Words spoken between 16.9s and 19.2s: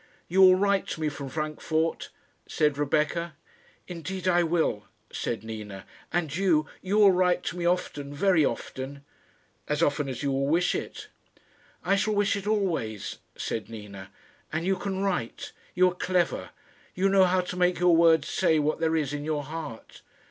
You know how to make your words say what there is